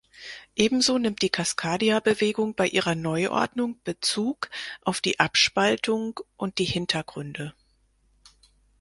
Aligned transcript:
Ebenso 0.55 0.97
nimmt 0.97 1.21
die 1.21 1.29
Cascadia-Bewegung 1.29 2.55
bei 2.55 2.67
ihrer 2.67 2.95
Neuordnung 2.95 3.79
Bezug 3.83 4.49
auf 4.83 4.99
die 4.99 5.19
Abspaltung 5.19 6.19
und 6.37 6.57
die 6.57 6.65
Hintergründe. 6.65 7.53